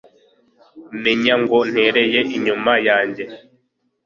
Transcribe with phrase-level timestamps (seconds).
[0.93, 3.23] Umenya ngo ntereye inyuma yanjye